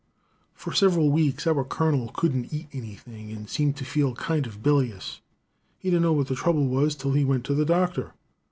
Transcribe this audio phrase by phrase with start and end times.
[0.55, 5.21] "For several weeks our colonel couldn't eat anything, and seemed to feel kind of billious.
[5.77, 8.11] He didn't know what the trouble was till he went to the doctor.